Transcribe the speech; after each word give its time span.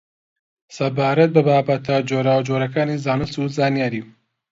سەبارەت 0.77 1.29
بە 1.35 1.41
بابەتە 1.47 1.97
جۆراوجۆرەکانی 2.09 3.01
زانست 3.05 3.35
و 3.37 3.43
زانیاری 3.55 4.01